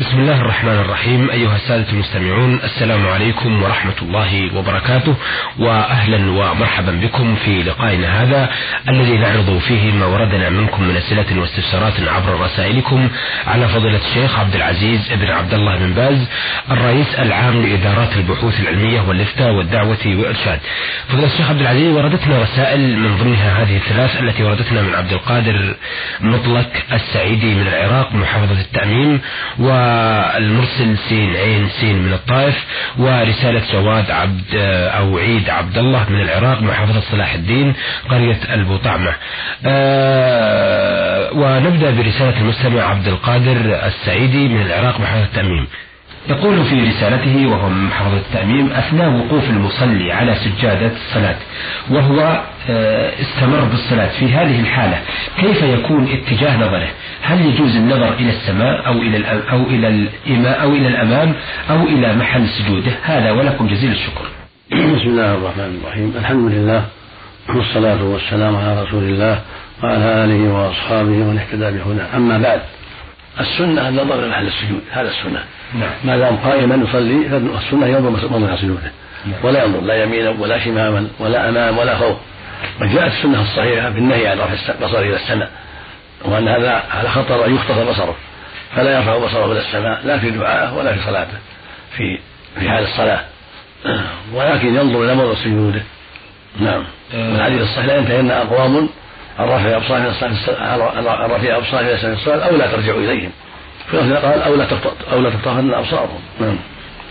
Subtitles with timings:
[0.00, 1.30] بسم الله الرحمن الرحيم.
[1.30, 5.14] أيها السادة المستمعون السلام عليكم ورحمة الله وبركاته
[5.58, 8.50] وأهلا ومرحبا بكم في لقائنا هذا
[8.88, 13.08] الذي نعرض فيه ما وردنا منكم من أسئلة واستفسارات عبر رسائلكم
[13.46, 16.28] على فضيلة الشيخ عبد العزيز بن عبد الله بن باز
[16.70, 20.58] الرئيس العام لإدارات البحوث العلمية والإفتاء والدعوة والإرشاد.
[21.08, 25.74] فضيلة الشيخ عبد العزيز وردتنا رسائل من ضمنها هذه الثلاث التي وردتنا من عبد القادر
[26.20, 29.20] مطلق السعيدي من العراق محافظة التأميم
[29.58, 32.64] و والمرسل سين عين سين من الطائف
[32.98, 34.54] ورسالة جواد عبد
[34.98, 37.74] أو عيد عبد الله من العراق محافظة صلاح الدين
[38.08, 39.14] قرية البوطعمة
[39.66, 45.66] آه، ونبدأ برسالة المستمع عبد القادر السعيدي من العراق محافظة التأميم
[46.28, 51.36] يقول في رسالته وهو من محافظة التأميم أثناء وقوف المصلي على سجادة الصلاة
[51.90, 54.98] وهو آه، استمر بالصلاة في هذه الحالة
[55.40, 56.88] كيف يكون اتجاه نظره؟
[57.22, 60.08] هل يجوز النظر إلى السماء أو إلى أو إلى
[60.62, 61.34] أو إلى الأمام
[61.70, 64.26] أو إلى محل سجوده؟ هذا ولكم جزيل الشكر.
[64.72, 66.14] بسم الله الرحمن الرحيم.
[66.18, 66.84] الحمد لله
[67.48, 69.40] والصلاة والسلام على رسول الله
[69.82, 72.16] وعلى آله وأصحابه ومن اهتدى بهداه.
[72.16, 72.60] أما بعد
[73.40, 75.44] السنة النظر إلى محل السجود هذا السنة.
[75.74, 75.90] نعم.
[76.04, 78.92] ما دام قائما يصلي فالسنة ينظر موضع سجوده.
[79.26, 79.44] نعم.
[79.44, 82.20] ولا ينظر لا يمينا ولا شماما ولا أمام ولا فوق.
[82.80, 85.50] وجاءت السنة الصحيحة بالنهي عن رفع البصر إلى السماء.
[86.24, 88.16] وأن هذا على خطر أن يختصر بصره.
[88.76, 91.38] فلا يرفع بصره إلى السماء لا في دعائه ولا في صلاته
[91.96, 92.18] في
[92.60, 93.20] في حال الصلاة.
[94.34, 95.82] ولكن ينظر إلى موضع سجوده.
[96.60, 96.84] نعم.
[97.14, 97.32] آه.
[97.32, 98.88] والحديث الصحيح لا ينتهين أقوام
[99.38, 100.12] عن رفع أبصارهم
[101.06, 103.30] عن رفع أبصارهم إلى سماء الصلاة أو لا ترجعوا إليهم.
[103.92, 104.66] قال أو لا
[105.12, 106.20] أو لا تطهرن أبصارهم.
[106.40, 106.56] نعم.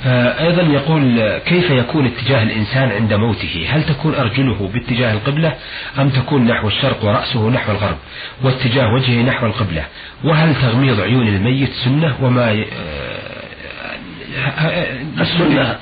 [0.06, 5.54] آه، أيضا يقول كيف يكون اتجاه الإنسان عند موته؟ هل تكون أرجله باتجاه القبلة
[6.00, 7.98] أم تكون نحو الشرق ورأسه نحو الغرب؟
[8.44, 9.86] واتجاه وجهه نحو القبلة.
[10.24, 12.66] وهل تغميض عيون الميت سنة وما
[15.24, 15.78] السنة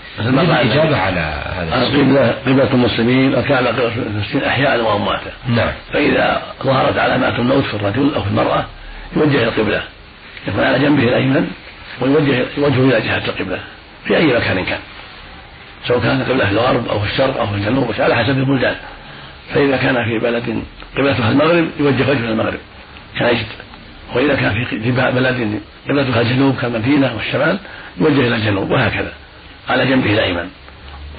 [0.62, 1.20] الإجابة على
[1.56, 5.72] هذا القبلة قبلة المسلمين قبلة المسلمين أحياء وأمواتا نعم.
[5.94, 8.66] فإذا ظهرت علامات الموت في الرجل أو في المرأة
[9.16, 9.82] يوجه إلى القبلة.
[10.48, 11.48] يكون على جنبه الأيمن
[12.02, 13.60] ويوجه وجهه إلى جهة القبلة.
[14.06, 14.80] في أي مكان كان.
[15.88, 18.76] سواء كان القبلة في الغرب أو في الشرق أو في الجنوب على حسب البلدان.
[19.54, 20.64] فإذا كان في بلد
[20.98, 22.60] قبلتها المغرب يوجه وجهه إلى المغرب.
[23.20, 23.46] كنجد
[24.16, 27.60] وإذا كان في بلد قبلتها الجنوب كالمدينة والشمال
[27.98, 29.12] يوجه إلى الجنوب وهكذا.
[29.72, 30.50] على جنبه الأيمن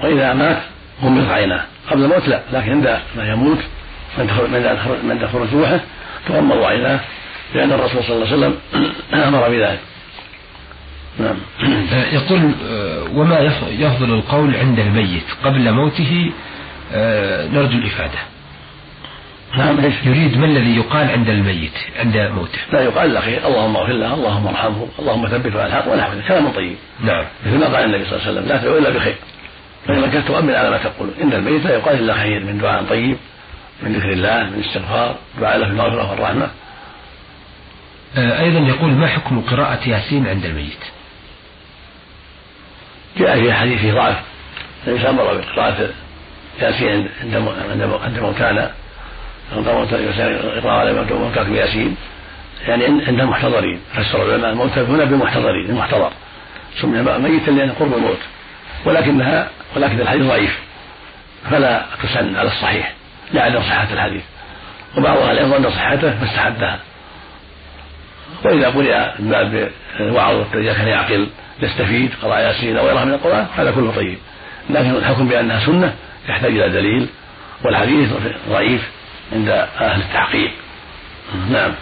[0.02, 0.62] وإذا مات
[1.02, 3.58] غمض عيناه قبل الموت لا لكن عند ما يموت
[5.02, 5.80] من تخرج روحه
[6.28, 7.00] تغمض عيناه
[7.54, 8.54] لأن الرسول صلى الله عليه وسلم
[9.28, 9.78] أمر بذلك.
[11.18, 11.36] نعم.
[12.12, 15.24] يقول آه، وما يفضل القول عند الميت.
[15.44, 16.32] قبل موته
[16.92, 18.18] آه، نرجو الإفادة.
[19.56, 19.80] نعم.
[19.80, 23.92] إيش؟ يريد ما الذي يقال عند الميت عند موته؟ لا يقال له خير اللهم اغفر
[23.92, 26.76] له اللهم ارحمه اللهم ثبته على الحق ونحو كلام طيب.
[27.00, 27.24] نعم.
[27.46, 29.14] مثل ما قال النبي صلى الله عليه وسلم لا تدعو إلا بخير.
[29.86, 31.10] فإذا كنت تؤمن على ما تقول.
[31.20, 33.16] عند الميت لا يقال إلا خير من دعاء طيب
[33.82, 36.50] من ذكر الله من استغفار دعاء له بالمغفرة والرحمة.
[38.16, 40.82] آه، أيضا يقول ما حكم قراءة ياسين عند الميت؟
[43.18, 44.16] جاء في حديث ضعف.
[44.86, 45.90] النبي أمر بقراءة
[46.60, 47.48] ياسين عند
[48.04, 48.81] عند موتانا.
[50.58, 51.96] إقراء على موتاكم ياسين.
[52.68, 56.10] يعني عند المحتضرين فسر العلماء الموتى هنا بالمحتضرين المحتضر
[56.80, 58.18] سمي ميتا لأن قرب الموت.
[58.84, 60.58] ولكنها ولكن الحديث ضعيف.
[61.50, 62.92] فلا تسن على الصحيح.
[63.34, 64.22] لعدم صحة الحديث.
[64.98, 66.78] وبعض أهل العلم ظن صحته فاستحبها.
[68.44, 69.70] وإذا قرئ من باب
[70.00, 71.28] الوعظ إذا كان يعقل
[71.62, 74.18] يستفيد قراءة ياسين أو غيرها من القرآن هذا كله طيب.
[74.70, 75.94] لكن الحكم بأنها سنة
[76.28, 77.06] يحتاج إلى دليل.
[77.64, 78.08] والحديث
[78.48, 78.90] ضعيف.
[79.32, 79.48] عند
[79.80, 80.50] أهل التحقيق.
[81.50, 81.72] نعم.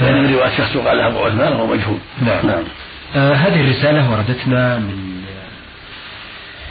[0.00, 1.98] يعني من رواية شخص قال له أبو عثمان وهو مجهول.
[2.22, 2.62] نعم, نعم.
[3.16, 5.22] آه هذه الرسالة وردتنا من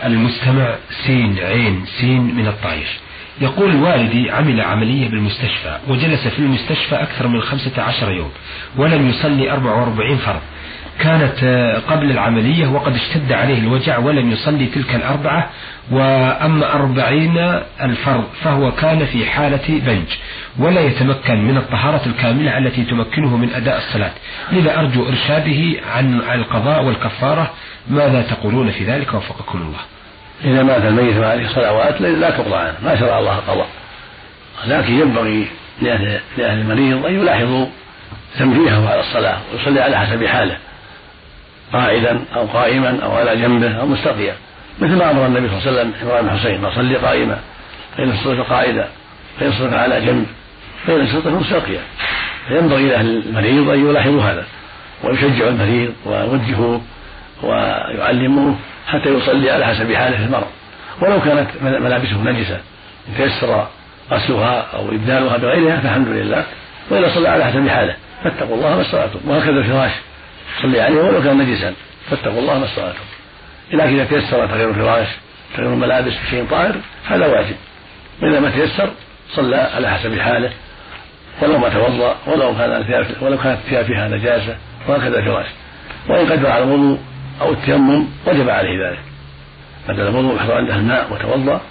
[0.06, 3.00] المستمع سين عين سين من الطائف.
[3.42, 8.32] يقول والدي عمل عملية بالمستشفى وجلس في المستشفى أكثر من خمسة عشر يوم
[8.78, 10.42] ولم يصلي 44 فرض.
[11.02, 11.44] كانت
[11.88, 15.50] قبل العملية وقد اشتد عليه الوجع ولم يصلي تلك الأربعة
[15.92, 17.38] وأما أربعين
[17.82, 20.08] الفرض فهو كان في حالة بنج
[20.60, 24.12] ولا يتمكن من الطهارة الكاملة التي تمكنه من أداء الصلاة.
[24.52, 27.52] لذا أرجو إرشاده عن القضاء والكفارة
[27.90, 29.80] ماذا تقولون في ذلك؟ وفقكم الله.
[30.54, 33.68] إذا مات الميت وعليه صلوات لا تقضى عنه ما شرع الله القضاء.
[34.68, 35.48] لكن ينبغي
[35.82, 37.66] لأهل المريض أن يلاحظوا
[38.40, 40.58] تنبيهه على الصلاة ويصلي على حسب حاله.
[41.74, 44.36] قاعدا أو قائما أو على جنبه أو مستقيا.
[44.80, 47.40] مثل ما أمر النبي صلى الله عليه وسلم إبراهيم الحسين صلي قائما
[47.98, 48.88] فإن استطعت قاعدا
[49.40, 50.26] فإن استطعت على جنب
[50.88, 51.80] فإن استطعت مستقيا.
[52.48, 54.46] فينبغي لأهل المريض أن يلاحظوا هذا
[55.04, 56.82] ويشجع المريض ويوجهه
[57.44, 58.56] ويعلمه
[58.88, 60.48] حتى يصلي على حسب حاله المرض.
[61.02, 62.60] ولو كانت ملابسه نجسة
[63.10, 63.68] إن تيسر
[64.12, 66.46] غسلها أو إبدالها بغيرها فالحمد لله.
[66.90, 69.92] وإذا صلى على حسب حاله فاتقوا الله ما استطعتم وهكذا الفراش.
[70.62, 71.74] صلي عليه ولو كان نجسا.
[72.10, 73.04] فاتقوا الله ما استطعتم.
[73.74, 75.08] لكن إذا تيسر تغيير الفراش
[75.56, 76.76] تغيير الملابس بشيء طاهر
[77.08, 77.56] هذا واجب.
[78.22, 78.90] وإذا ما تيسر
[79.30, 80.52] صلى على حسب حاله.
[81.42, 84.56] ولو ما توضأ ولو كان ولو كانت الثياب فيها نجاسة
[84.88, 85.48] وهكذا الفراش.
[86.10, 87.00] وإن قدر على الوضوء
[87.42, 89.00] أو التيمم وجب عليه ذلك.
[89.88, 91.62] بدل الوضوء يحضر عنده الماء وتوضأ.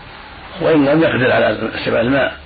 [0.61, 2.37] وإن لم يقدر على استعمال الماء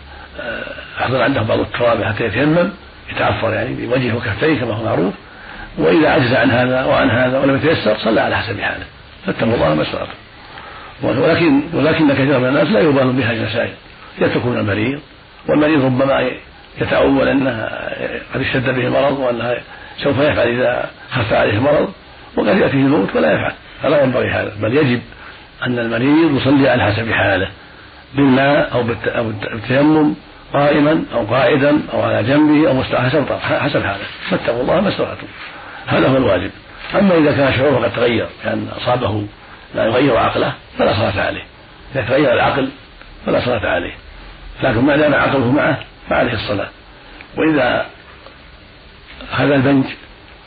[1.01, 2.71] يحضر عنده بعض التراب حتى يتيمم
[3.11, 5.15] يتعفر يعني بوجهه وكفيه كما هو معروف.
[5.79, 8.85] وإذا عجز عن هذا وعن هذا ولم يتيسر صلى على حسب حاله.
[9.27, 10.13] فاتقوا الله ما استطعتم.
[11.03, 13.73] ولكن ولكن كثير من الناس لا يبال بهذه المسائل
[14.19, 15.01] يتركون المريض.
[15.49, 16.31] والمريض ربما
[16.81, 17.91] يتأول أنها
[18.35, 19.55] قد اشتد به المرض وأنها
[20.03, 21.93] سوف يفعل إذا خف عليه المرض.
[22.37, 23.53] وقد يأتيه الموت ولا يفعل.
[23.83, 24.53] فلا ينبغي هذا.
[24.61, 25.01] بل يجب
[25.67, 27.49] أن المريض يصلي على حسب حاله.
[28.15, 28.83] بالماء أو
[29.23, 30.15] بالتيمم
[30.53, 34.05] قائما أو قاعدا أو على جنبه أو حسب حسب حاله.
[34.31, 35.27] فاتقوا الله ما استطعتم.
[35.87, 36.51] هذا هو الواجب.
[36.95, 39.27] أما إذا كان شعوره قد تغير لأن أصابه
[39.75, 41.45] لا يغير عقله فلا صلاة عليه.
[41.95, 42.71] إذا تغير العقل
[43.27, 43.95] فلا صلاة عليه.
[44.63, 46.69] لكن ما دام عقله معه فعليه الصلاة.
[47.37, 47.87] وإذا
[49.33, 49.85] هذا البنج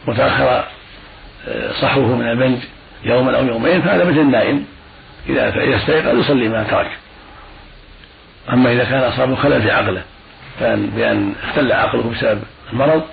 [0.07, 0.63] وتأخر
[1.47, 2.57] آه، صحوه من البنج
[3.03, 4.65] يوما أو يومين فهذا مثل النائم.
[5.29, 6.97] إذا استيقظ يصلي ما ترك.
[8.53, 10.03] أما إذا كان أصابه خلل في عقله
[10.59, 12.41] بأن اختل عقله بسبب
[12.73, 13.03] المرض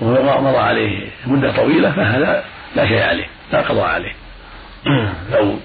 [0.00, 2.44] ومضى عليه مدة طويلة فهذا
[2.76, 4.12] لا شيء عليه لا قضاء عليه.
[5.32, 5.56] لو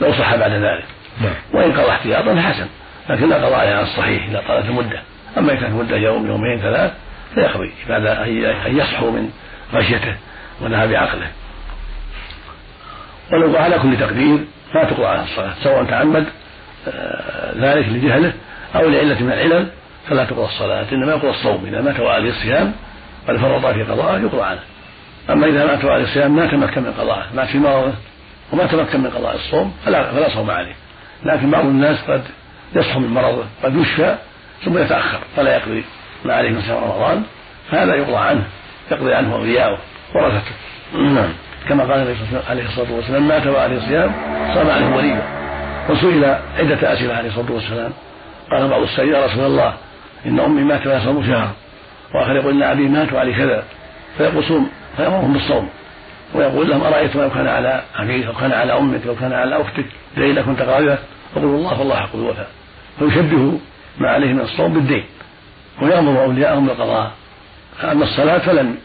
[0.00, 0.84] لو صح بعد ذلك.
[1.20, 1.34] نعم.
[1.52, 2.66] وإن قضى احتياطا حسن
[3.10, 5.02] لكن لا قضاء على الصحيح إذا طالت المدة.
[5.38, 6.92] أما إذا كانت مدة يوم يومين ثلاث
[7.34, 9.30] فيقضي بعد أن يصحو من
[9.74, 10.16] غشيته
[10.60, 11.28] ونهى بعقله.
[13.32, 14.38] ولو على كل تقدير
[14.74, 16.26] لا تقضى على الصلاة سواء تعمد
[16.88, 18.32] آه، ذلك لجهله
[18.74, 19.68] أو لعلة من العلل
[20.08, 21.66] فلا تقضى الصلاة إنما يقضى الصوم.
[21.66, 22.72] إذا مات وعليه الصيام
[23.28, 24.60] بل فرط في قضاءه يقضى عنه.
[25.30, 27.24] أما إذا مات وعليه الصيام ما تمكن من قضائه.
[27.34, 27.92] مات في مرضه
[28.52, 30.74] وما تمكن من قضاء الصوم فلا فلا صوم عليه.
[31.24, 32.22] لكن بعض الناس قد
[32.74, 34.16] يصحو من مرضه قد يشفى
[34.64, 35.84] ثم يتأخر فلا يقضي
[36.24, 37.22] ما عليه من صيام رمضان.
[37.70, 38.44] فهذا يقضى عنه
[38.90, 39.78] يقضي عنه أولياؤه
[40.14, 40.52] ورثته
[40.94, 41.32] نعم.
[41.68, 42.14] كما قال
[42.48, 44.12] عليه الصلاة والسلام مات وعليه الصيام
[44.54, 45.22] صام عليه وليه
[45.88, 46.24] وسئل
[46.58, 47.92] عدة أسئلة عليه الصلاة والسلام.
[48.50, 49.74] قال بعض يا رسول الله
[50.26, 51.50] إن أمي مات ولا صوم شهر.
[52.16, 53.64] وآخر يقول إن أبي مات وعلي كذا؟
[54.18, 55.68] فيقول صوم فيأمرهم بالصوم.
[56.34, 59.86] ويقول لهم أرأيتم لو كان على أبيك أو كان على أمك لو كان على أختك
[60.16, 60.98] ليلة كنت قاضية
[61.34, 62.48] فقولوا الله والله حق الوفاء.
[62.98, 63.58] فيشبه
[63.98, 65.04] ما عليه من الصوم بالدين.
[65.82, 67.12] ويأمر أولياءهم بالقضاء.
[67.84, 68.76] أما الصلاة فلم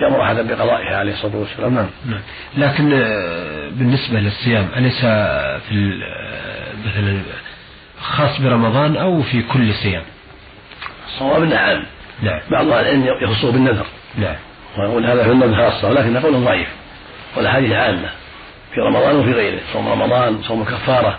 [0.00, 1.74] يأمر أحدا بقضائها عليه الصلاة والسلام.
[1.74, 1.86] نعم.
[2.06, 2.20] نعم.
[2.56, 5.00] لكن آه، بالنسبة للصيام أليس
[5.68, 7.20] في آه، مثلا
[8.00, 10.02] خاص برمضان أو في كل صيام؟
[11.06, 11.84] الصواب أنه عام
[12.22, 13.86] نعم بعض أهل العلم يخصه بالنذر.
[14.16, 14.36] نعم
[14.78, 16.68] ويقول هذا في النذر خاصة ولكن قول ضعيف.
[17.36, 18.08] والأحاديث عامة.
[18.74, 19.60] في رمضان وفي غيره.
[19.72, 21.18] صوم رمضان صوم الكفارة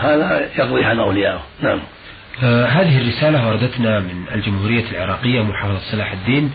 [0.00, 1.80] هذا يقضي عن أوليائه نعم.
[2.42, 6.52] آه هذه الرسالة وردتنا من الجمهورية العراقية محافظة صلاح الدين.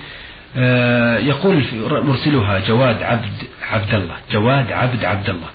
[0.57, 1.65] آه يقول
[2.03, 3.31] مرسلها جواد عبد
[3.71, 5.47] عبد الله جواد عبد عبد الله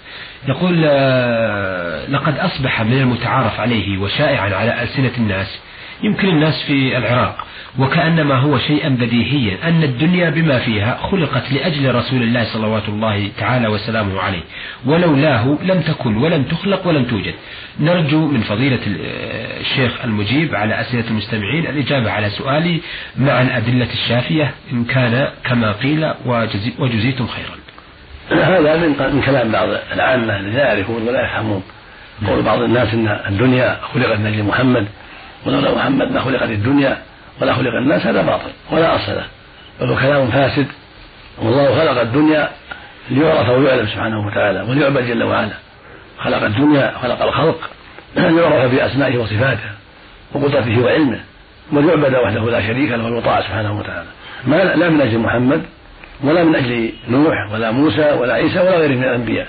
[0.49, 5.59] يقول آه لقد أصبح من المتعارف عليه وشائعا على ألسنة الناس
[6.03, 7.45] يمكن الناس في العراق
[7.79, 13.69] وكأنما هو شيئا بديهيا أن الدنيا بما فيها خلقت لأجل رسول الله صلوات الله تعالى
[13.69, 14.43] وسلامه عليه.
[14.87, 17.35] ولولاه لم تكن ولم تخلق ولم توجد.
[17.81, 22.81] نرجو من فضيلة الشيخ المجيب على أسئلة المستمعين الإجابة على سؤالي
[23.17, 26.13] مع الأدلة الشافية إن كان كما قيل
[26.79, 27.59] وجزيتم خيرا.
[28.43, 28.77] هذا
[29.13, 31.63] من كلام بعض العامة الذين لا يعرفون ولا يفهمون.
[32.27, 34.89] قول بعض الناس إن الدنيا خلقت من محمد
[35.47, 36.99] ولولا محمد ما خلقت الدنيا
[37.41, 39.27] ولا خلق الناس هذا باطل ولا أصل له.
[39.81, 40.67] بل هو كلام فاسد.
[41.39, 42.49] والله خلق الدنيا
[43.11, 45.55] ليعرف ويعلم سبحانه وتعالى وليعبد جل وعلا.
[46.19, 47.71] خلق الدنيا خلق الخلق.
[48.17, 49.71] ليعرف باسمائه وصفاته
[50.33, 51.21] وقدرته وعلمه.
[51.73, 54.09] وليعبد وحده لا شريك له ويطاع سبحانه وتعالى.
[54.45, 55.63] ما لا من أجل محمد
[56.25, 59.49] ولا من أجل نوح ولا موسى ولا عيسى ولا غيره من الأنبياء.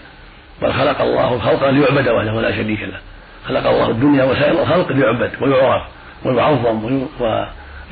[0.61, 2.99] بل خلق الله الخلق ليعبد وحده لا شريك له.
[3.49, 5.83] خلق الله الدنيا وسائر الخلق ليعبد ويعرف
[6.25, 7.07] ويعظم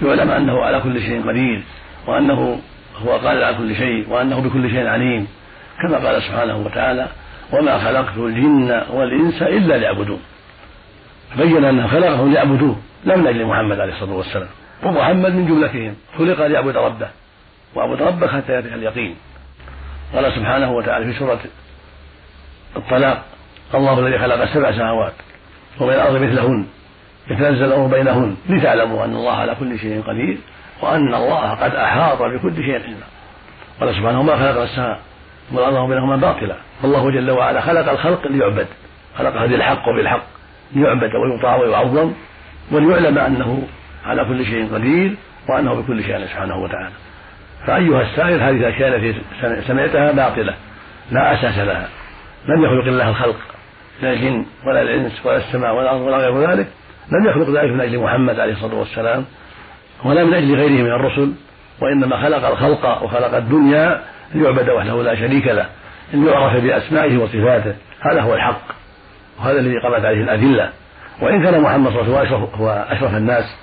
[0.02, 1.64] ويعلم أنه على كل شيء قدير
[2.08, 2.60] وأنه
[3.06, 5.28] هو قادر على كل شيء وأنه بكل شيء عليم
[5.82, 7.08] كما قال سبحانه وتعالى
[7.54, 10.20] وما خلقت الجن والإنس إلا ليعبدون.
[11.38, 14.50] بين أنه خلقهم ليعبدوه لا من أجل محمد عليه الصلاة والسلام.
[14.84, 15.96] ومحمد من جملتهم.
[16.18, 17.10] خلق ليعبد ربه
[17.76, 19.16] وأعبد ربك حتى يأتيك اليقين.
[20.16, 21.40] قال سبحانه وتعالى في سورة
[22.76, 23.24] الطلاق
[23.74, 25.14] الله الذي خلق سبع سماوات
[25.80, 26.66] ومن الأرض مثلهن
[27.30, 30.38] يتنزل الأمر بينهن لتعلموا أن الله على كل شيء قدير
[30.82, 33.06] وأن الله قد أحاط بكل شيء علما.
[33.80, 35.00] قال سبحانه ما خلق السماء
[35.52, 36.56] والأرض بينهما باطلا.
[36.84, 38.68] والله جل وعلا خلق الخلق ليعبد.
[39.18, 40.24] خلقها بالحق وبالحق
[40.76, 42.14] ليعبد ويطاع ويعظم
[42.72, 43.68] وليعلم أنه
[44.06, 45.16] على كل شيء قدير
[45.50, 46.96] وأنه بكل شيء سبحانه وتعالى.
[47.68, 49.22] فأيها السائل هذه الأشياء التي
[49.68, 50.54] سمعتها باطلة
[51.12, 51.88] لا أساس لها.
[52.48, 53.40] لم يخلق الله الخلق.
[54.02, 56.68] لا الجن ولا الإنس ولا السماء ولا الأرض ولا غير ذلك
[57.12, 59.26] لم يخلق ذلك من أجل محمد عليه الصلاة والسلام
[60.06, 61.34] ولا من أجل غيره من الرسل
[61.82, 64.02] وإنما خلق الخلق وخلق الدنيا
[64.36, 65.66] ليعبد وحده لا شريك له
[66.14, 68.62] ليعرف بأسمائه وصفاته هذا هو الحق
[69.40, 70.70] وهذا الذي قامت عليه الأدلة.
[71.22, 73.56] وإن كان محمد صلى الله عليه وسلم هو أشرف الناس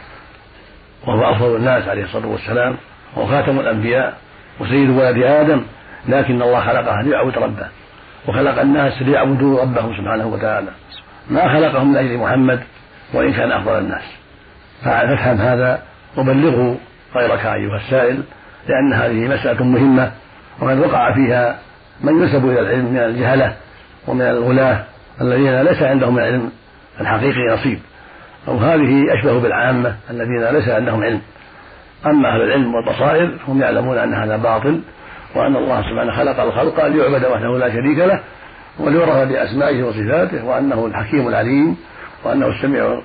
[1.06, 2.76] وهو أفضل الناس عليه الصلاة والسلام
[3.16, 4.18] وهو خاتم الأنبياء
[4.60, 5.62] وسيد ولد آدم
[6.08, 7.68] لكن الله خلقه ليعبد ربه.
[8.28, 10.68] وخلق الناس ليعبدوا ربهم سبحانه وتعالى.
[11.30, 12.60] ما خلقهم من أجل محمد
[13.14, 14.02] وإن كان أفضل الناس.
[14.84, 15.82] فافهم هذا
[16.16, 16.78] وبلغه
[17.16, 18.22] غيرك أيها السائل
[18.68, 20.10] لأن هذه مسألة مهمة
[20.60, 21.58] وقد وقع فيها
[22.00, 23.56] من ينسب إلى العلم من الجهلة
[24.06, 24.84] ومن الغلاة
[25.20, 26.50] الذين ليس عندهم العلم
[27.00, 27.78] الحقيقي نصيب.
[28.48, 31.20] أو هذه أشبه بالعامة الذين ليس عندهم علم.
[32.06, 34.80] أما أهل العلم والبصائر هم يعلمون أن هذا باطل
[35.34, 38.20] وأن الله سبحانه خلق الخلق ليعبد وحده لا شريك له
[38.78, 41.76] وليعرف بأسمائه وصفاته وأنه الحكيم العليم
[42.24, 43.02] وأنه السميع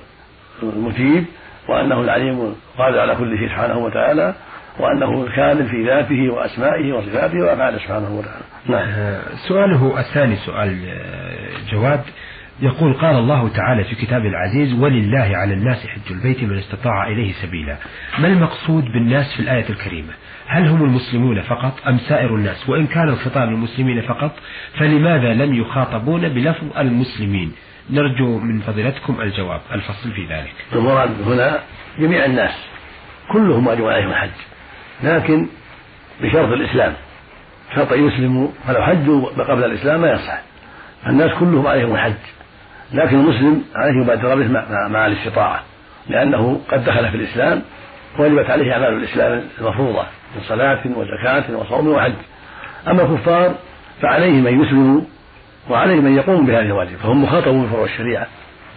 [0.62, 1.24] المجيب
[1.68, 4.34] وأنه العليم القادر على كل شيء سبحانه وتعالى
[4.78, 8.44] وأنه الكامل في ذاته وأسمائه وصفاته وأفعاله سبحانه وتعالى.
[8.66, 8.88] نعم.
[8.88, 12.00] آه، سؤاله الثاني سؤال آه، جواد.
[12.62, 17.32] يقول قال الله تعالى في كتابه العزيز ولله على الناس حج البيت من استطاع إليه
[17.32, 17.76] سبيلا
[18.18, 20.12] ما المقصود بالناس في الآية الكريمة؟
[20.46, 24.32] هل هم المسلمون فقط أم سائر الناس؟ وإن كان الخطاب المسلمين فقط
[24.78, 27.52] فلماذا لم يخاطبون بلفظ المسلمين؟
[27.90, 30.54] نرجو من فضيلتكم الجواب الفصل في ذلك.
[30.72, 31.58] المراد هنا
[31.98, 32.54] جميع الناس
[33.32, 34.30] كلهم واجب عليهم الحج
[35.02, 35.46] لكن
[36.22, 36.92] بشرط الإسلام
[37.74, 40.40] شرط يسلموا فلو حجوا قبل الإسلام ما يصح.
[41.06, 42.39] الناس كلهم عليهم الحج.
[42.92, 44.48] لكن المسلم عليه يبادر به
[44.88, 45.62] مع, الاستطاعة
[46.08, 47.62] لأنه قد دخل في الإسلام
[48.18, 50.02] وجبت عليه أعمال الإسلام المفروضة
[50.36, 52.12] من صلاة وزكاة وصوم وحج.
[52.88, 53.54] أما الكفار
[54.02, 55.00] فعليهم أن يسلموا
[55.70, 58.26] وعليهم أن يقوموا بهذه الواجب فهم مخاطبون بفروع الشريعة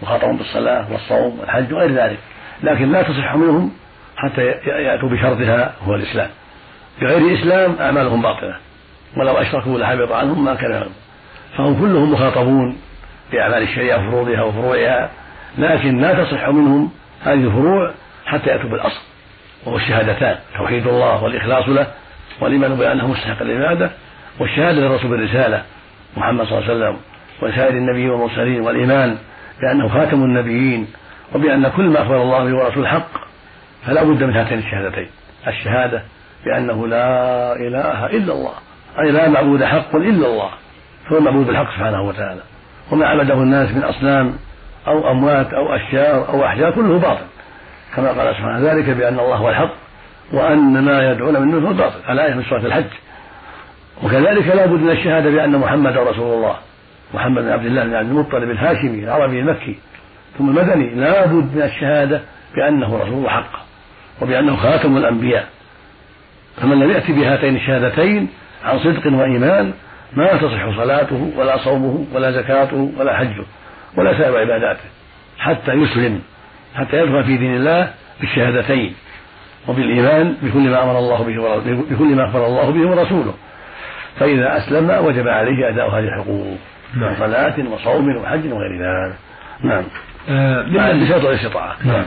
[0.02, 2.18] مخاطبون بالصلاة والصوم والحج وغير ذلك
[2.62, 3.72] لكن لا تصح منهم
[4.16, 6.30] حتى يأتوا بشرطها هو الإسلام.
[7.00, 8.56] بغير إسلام أعمالهم باطلة
[9.16, 10.86] ولو أشركوا لحبط عنهم ما كان
[11.56, 12.76] فهم كلهم مخاطبون
[13.32, 15.10] بأعمال الشريعة وفروضها وفروعها
[15.58, 16.90] لكن لا تصح منهم
[17.22, 17.90] هذه الفروع
[18.26, 19.00] حتى يأتوا بالأصل
[19.66, 21.86] وهو الشهادتان توحيد الله والإخلاص له
[22.40, 23.90] والإيمان بأنه مستحق للعبادة
[24.40, 25.62] والشهادة للرسول بالرسالة
[26.16, 26.96] محمد صلى الله عليه وسلم
[27.42, 29.18] وسائر النبيين والمرسلين والإيمان
[29.60, 30.86] بأنه خاتم النبيين
[31.34, 33.08] وبأن كل ما أخبر الله به ورسول حق
[33.86, 35.08] فلا بد من هاتين الشهادتين
[35.46, 36.02] الشهادة
[36.44, 38.52] بأنه لا إله إلا الله
[38.98, 40.50] أي لا معبود حق إلا الله
[41.12, 42.40] هو المعبود بالحق سبحانه وتعالى.
[42.90, 44.36] وما عبده الناس من أصنام
[44.86, 47.24] أو أموات أو أشجار أو أحجار كله باطل.
[47.96, 49.70] كما قال سبحانه ذلك بأن الله هو الحق
[50.32, 52.12] وأن ما يدعون من دونه الباطل.
[52.12, 52.84] الآية من سورة الحج.
[54.02, 56.56] وكذلك لا بد من الشهادة بأن محمدا رسول الله.
[57.14, 59.78] محمد بن عبد الله بن عبد المطلب الهاشمي العربي المكي
[60.38, 60.94] ثم المدني.
[60.94, 62.20] لا بد من الشهادة
[62.56, 63.64] بأنه رسول الله حق
[64.22, 65.46] وبأنه خاتم الأنبياء.
[66.62, 68.28] فمن لم يأتي بهاتين الشهادتين
[68.64, 69.72] عن صدق وإيمان
[70.16, 73.44] ما تصح صلاته ولا صومه ولا زكاته ولا حجه
[73.96, 74.84] ولا سائر عباداته
[75.38, 76.22] حتى يسلم
[76.74, 77.90] حتى يدخل في دين الله
[78.20, 78.94] بالشهادتين
[79.68, 83.34] وبالإيمان بكل ما أمر الله به بكل ما أخبر الله به ورسوله.
[84.20, 86.56] فإذا أسلم وجب عليه أداء هذه الحقوق
[86.94, 89.16] من صلاة وصوم وحج وغير ذلك.
[89.62, 89.84] نعم.
[90.28, 91.76] آه بشرط الاستطاعة.
[91.84, 92.04] نعم.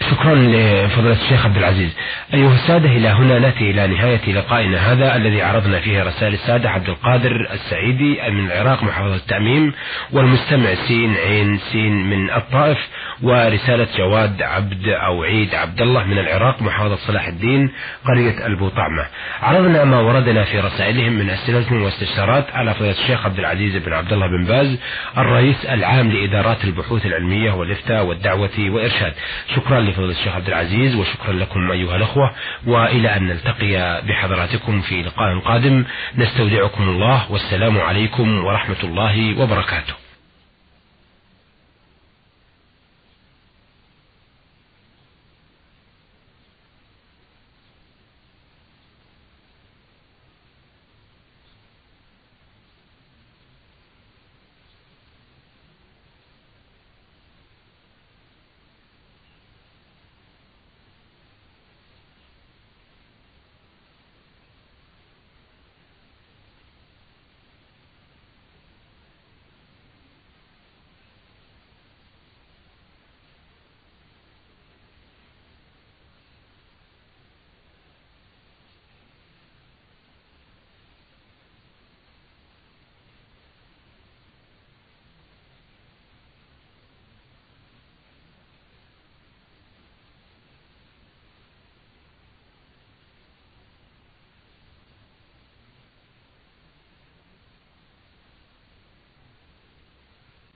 [0.00, 1.96] شكرا لفضيلة الشيخ عبد العزيز.
[2.34, 6.88] أيها السادة إلى هنا نأتي إلى نهاية لقائنا هذا الذي عرضنا فيه رسائل السادة عبد
[6.88, 9.72] القادر السعيدي من العراق محافظة التأميم
[10.12, 12.78] والمستمع سين عين سين من الطائف.
[13.22, 17.72] ورسالة جواد عبد أو عيد عبد الله من العراق محافظة صلاح الدين
[18.04, 19.06] قرية البوطعمة
[19.42, 24.12] عرضنا ما وردنا في رسائلهم من أسئلة واستفسارات على فضيلة الشيخ عبد العزيز بن عبد
[24.12, 24.78] الله بن باز
[25.18, 29.12] الرئيس العام لإدارات البحوث العلمية والإفتاء والدعوة وإرشاد
[29.56, 32.30] شكرا لفضيلة الشيخ عبد العزيز وشكرا لكم أيها الأخوة
[32.66, 35.84] وإلى أن نلتقي بحضراتكم في لقاء قادم.
[36.16, 40.07] نستودعكم الله والسلام عليكم ورحمة الله وبركاته.